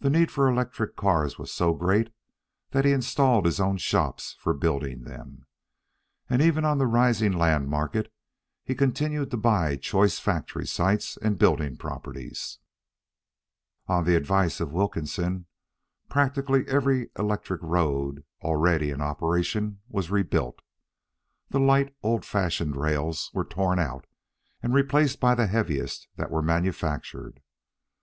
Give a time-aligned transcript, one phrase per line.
[0.00, 2.12] The need for electric cars was so great
[2.72, 5.46] that he installed his own shops for building them.
[6.28, 8.12] And even on the rising land market,
[8.64, 12.58] he continued to buy choice factory sites and building properties.
[13.86, 15.46] On the advice of Wilkinson,
[16.10, 20.60] practically every electric road already in operation was rebuilt.
[21.48, 24.06] The light, old fashioned rails were torn out
[24.62, 27.40] and replaced by the heaviest that were manufactured.